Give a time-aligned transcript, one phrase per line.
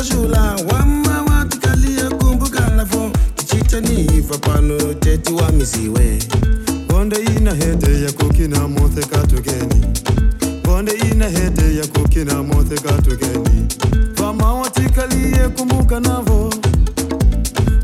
[0.00, 6.18] Vama ilozo shula, wama watikalia kumbuka nafo Kichita ni vapano teti wa misiwe.
[6.88, 9.86] Bonde ina hete ya kukina mothe katugeni
[10.64, 13.66] Bonde ina hete ya kukina mothe katugeni
[14.14, 16.54] Vama watikalie kumbuka navo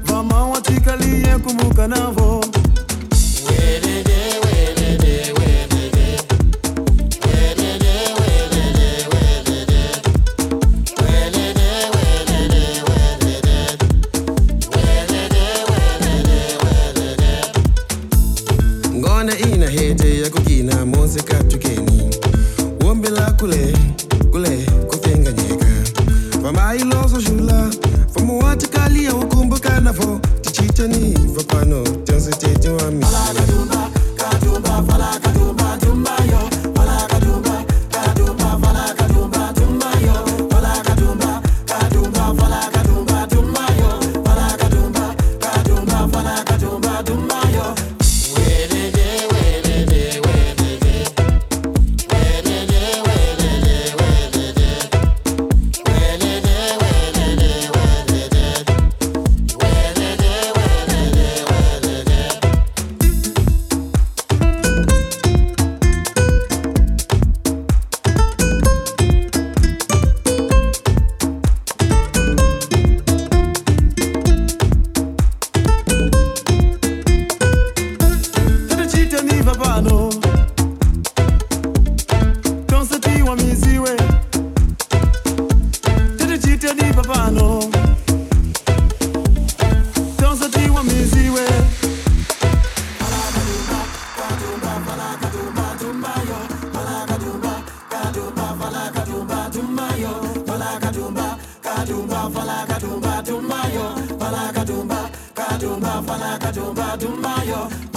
[0.04, 1.88] Vama watikalie kumbuka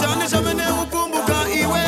[0.02, 1.84] Jani shamene ukumbuka iwe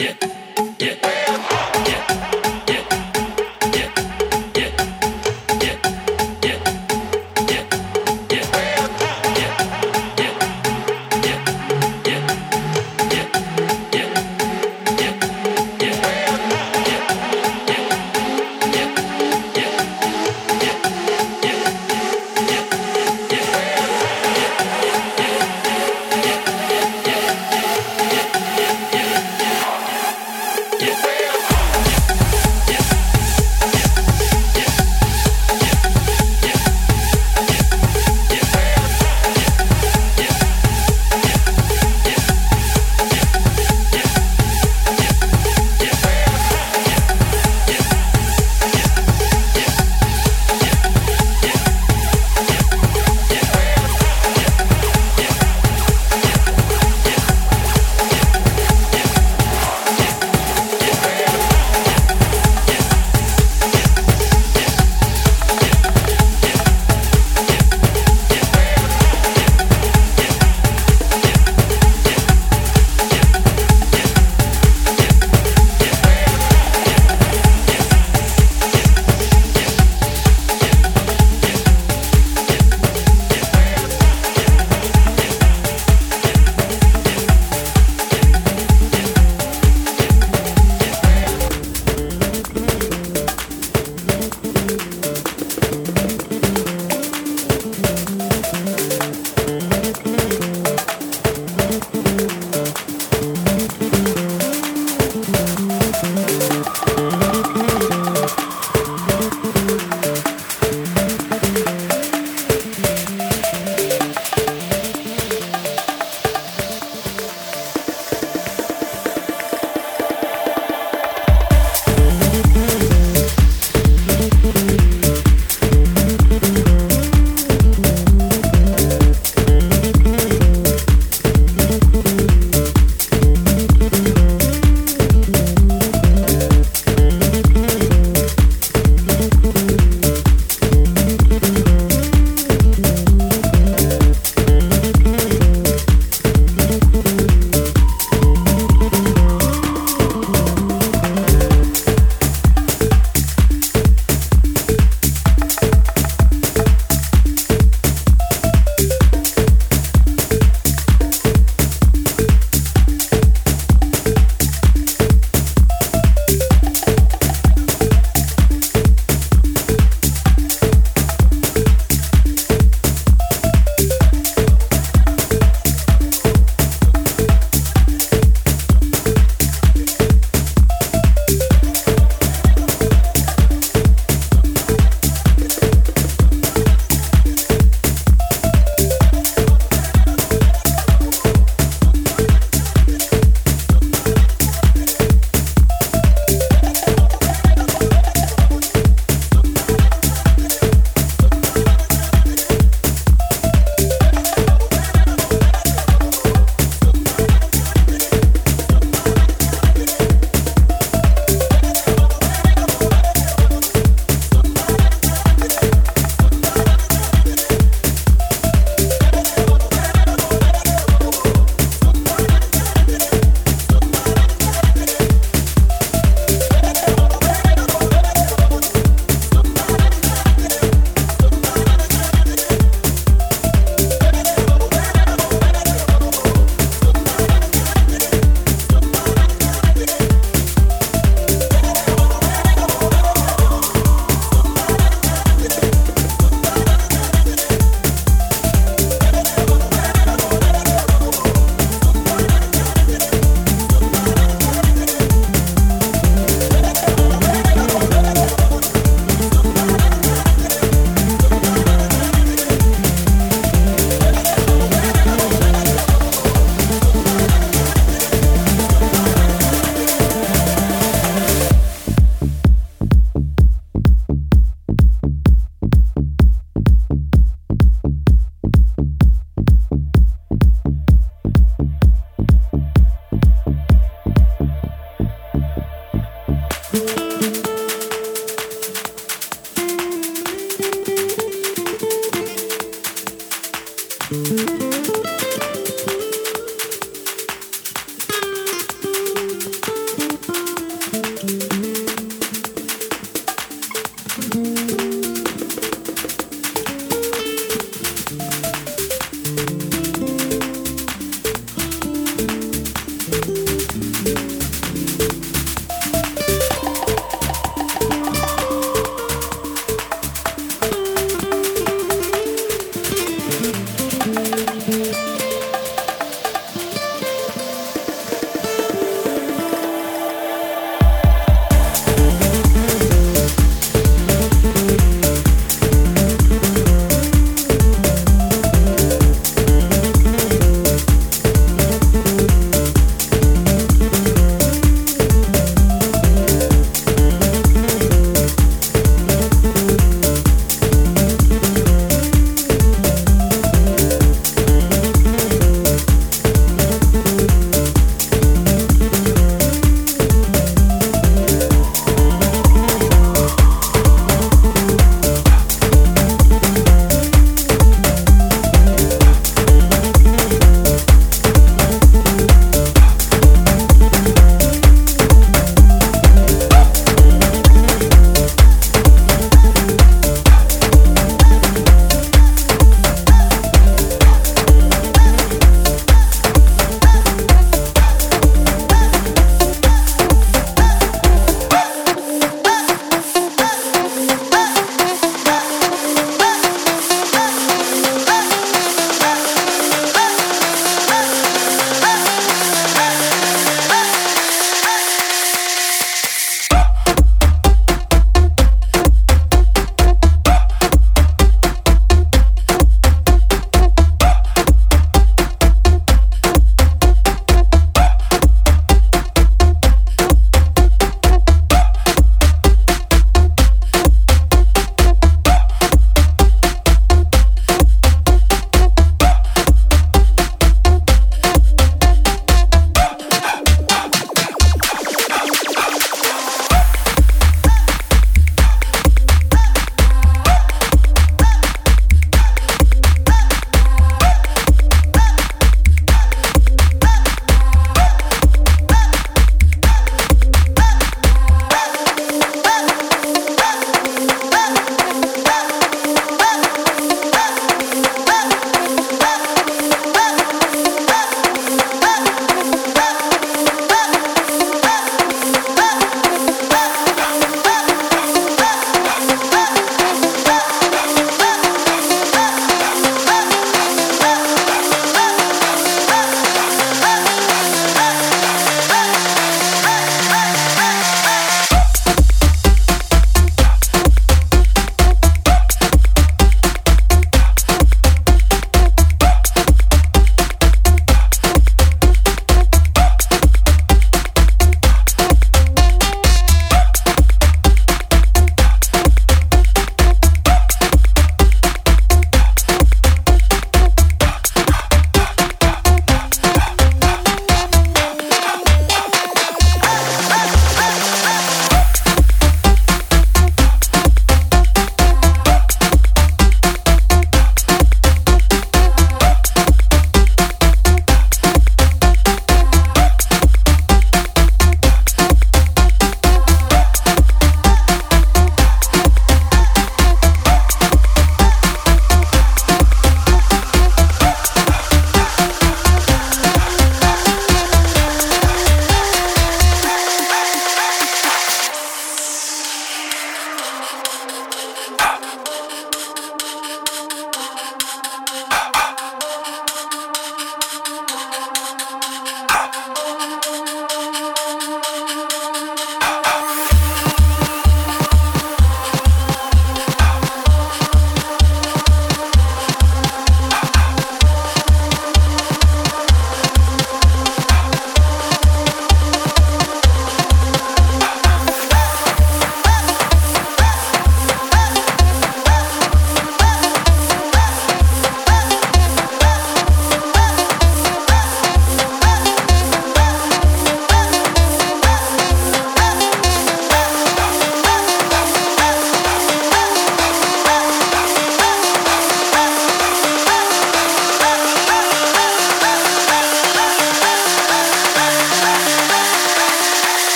[0.00, 0.27] it.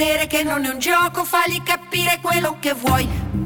[0.00, 3.39] vedere che non è un gioco, fagli capire quello che vuoi.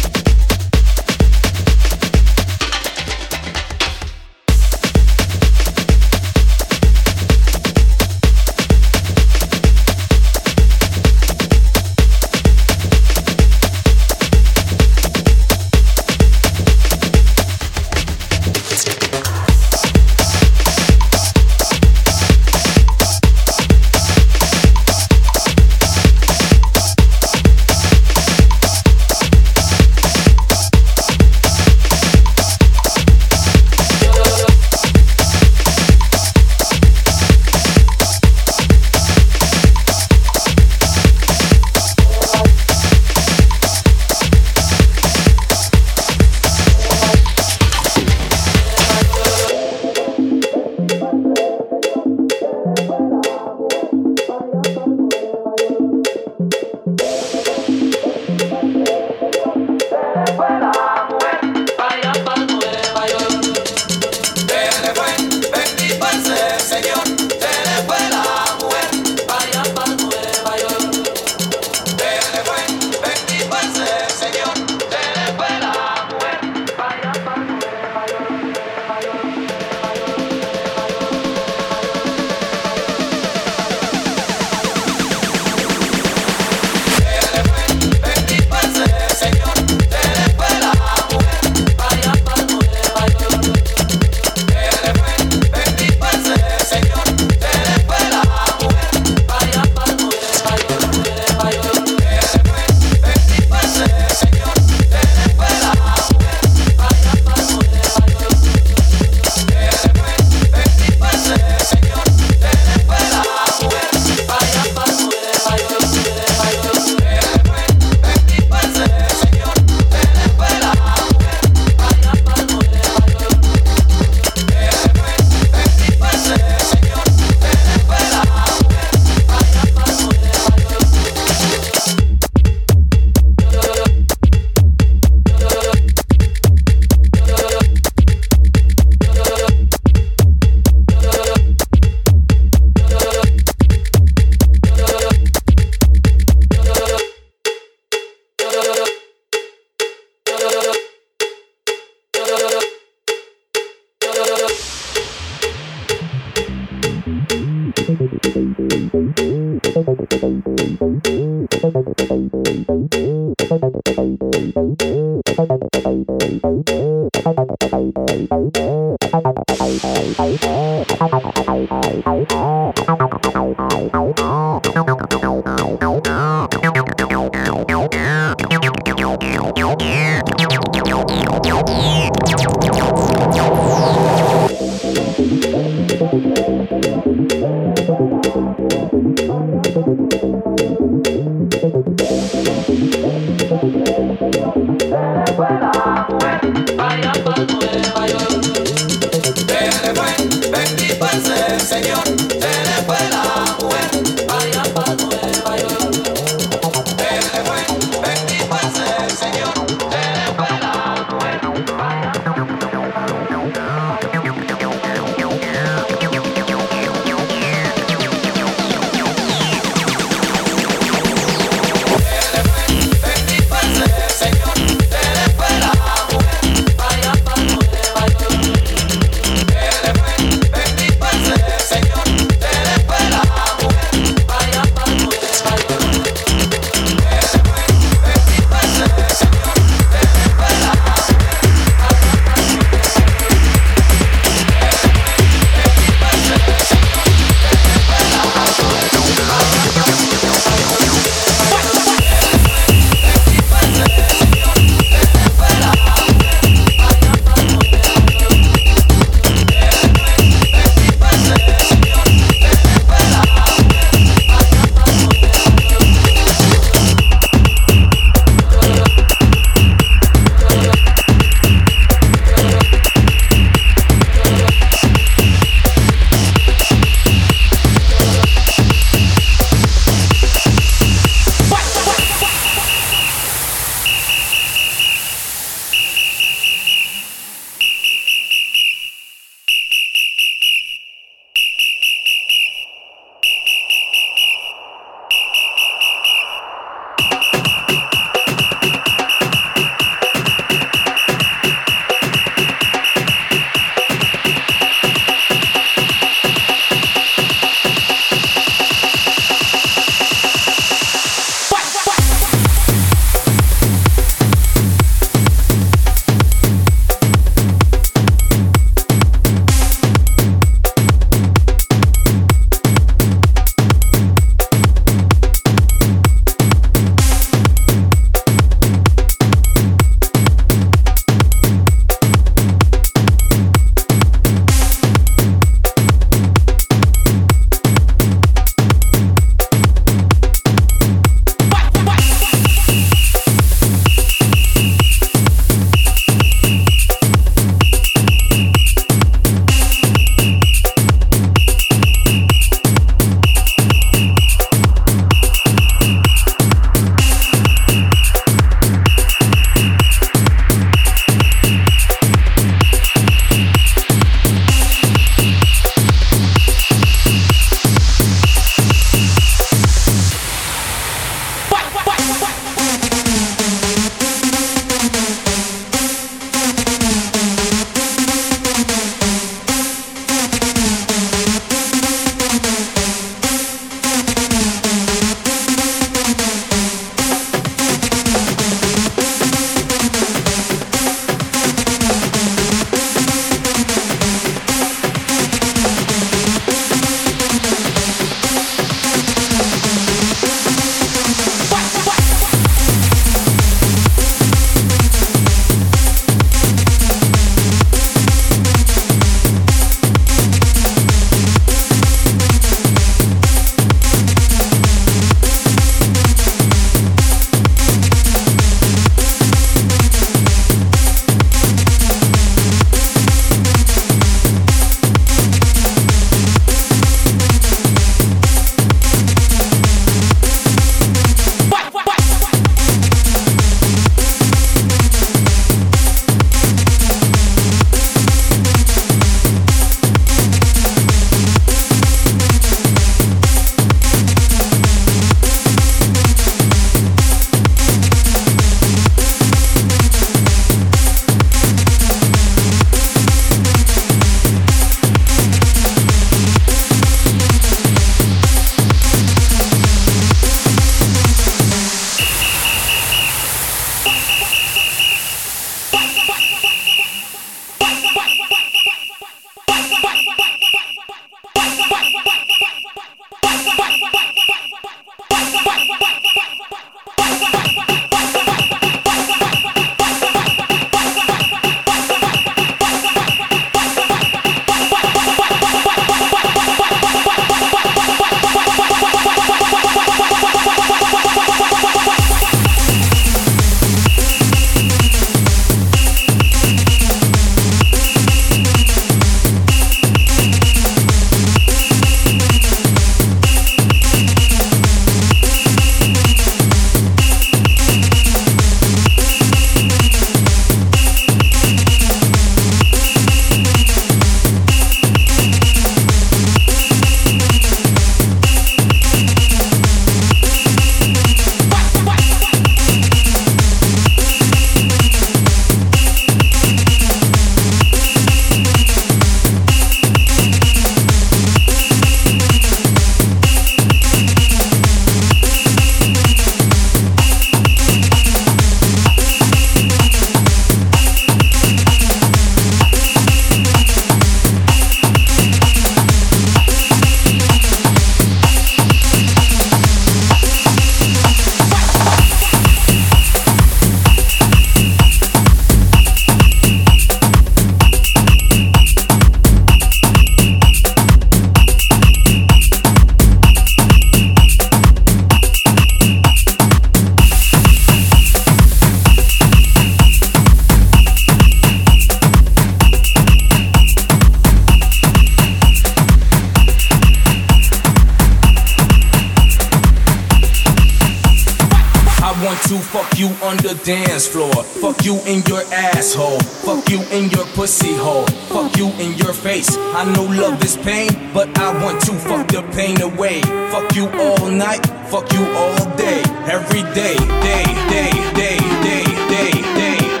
[583.30, 584.42] On the dance floor.
[584.42, 586.18] Fuck you in your asshole.
[586.18, 588.06] Fuck you in your pussy hole.
[588.34, 589.56] Fuck you in your face.
[589.56, 593.20] I know love is pain, but I want to fuck the pain away.
[593.52, 594.66] Fuck you all night.
[594.90, 596.02] Fuck you all day.
[596.26, 596.96] Every day,
[597.28, 600.00] day, day, day, day, day, day.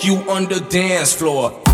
[0.00, 1.67] You on the dance floor.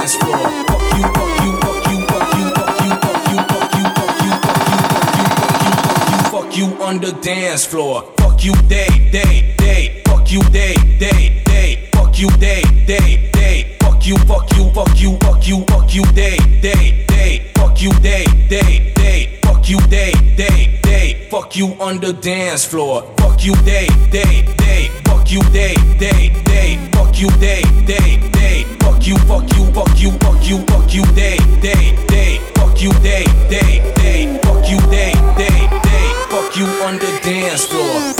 [0.00, 0.38] dance floor.
[0.38, 3.74] Fuck you, fuck you, fuck you, fuck you, fuck you, fuck you, fuck you, fuck
[3.74, 8.10] you, fuck you, fuck you, fuck you, fuck you, fuck you on the dance floor.
[8.16, 10.02] Fuck you day, day, day.
[10.06, 11.88] Fuck you day, day, day.
[11.92, 13.76] Fuck you day, day, day.
[13.80, 17.52] Fuck you, fuck you, fuck you, fuck you, fuck you day, day, day.
[17.54, 19.38] Fuck you day, day, day.
[19.42, 21.28] Fuck you day, day, day.
[21.30, 23.02] Fuck you on the dance floor.
[23.18, 24.88] Fuck you day, day, day.
[25.04, 26.88] Fuck you day, day, day.
[26.92, 28.79] Fuck you day, day, day
[29.10, 33.24] you, fuck you, fuck you, fuck you, fuck you, day day day fuck you, day
[33.48, 38.19] day day fuck you, day day day fuck you on the dance floor.